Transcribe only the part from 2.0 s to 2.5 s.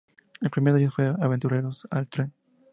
tren.